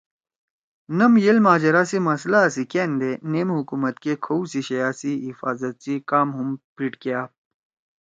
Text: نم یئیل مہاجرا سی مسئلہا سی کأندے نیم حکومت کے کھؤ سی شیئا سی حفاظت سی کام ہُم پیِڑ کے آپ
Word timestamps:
نم 0.97 1.13
یئیل 1.23 1.37
مہاجرا 1.45 1.83
سی 1.89 1.97
مسئلہا 2.07 2.43
سی 2.53 2.63
کأندے 2.71 3.11
نیم 3.31 3.49
حکومت 3.57 3.95
کے 4.03 4.13
کھؤ 4.23 4.39
سی 4.51 4.61
شیئا 4.67 4.89
سی 4.99 5.11
حفاظت 5.27 5.75
سی 5.83 5.95
کام 6.09 6.27
ہُم 6.37 6.49
پیِڑ 6.75 6.93
کے 7.01 7.09
آپ 7.21 7.29